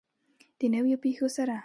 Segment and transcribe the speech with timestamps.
[0.59, 1.55] د نویو پیښو سره.